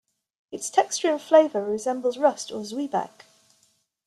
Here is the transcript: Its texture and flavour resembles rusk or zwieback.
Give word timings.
Its 0.51 0.71
texture 0.71 1.11
and 1.11 1.21
flavour 1.21 1.63
resembles 1.63 2.17
rusk 2.17 2.49
or 2.51 2.63
zwieback. 2.63 3.25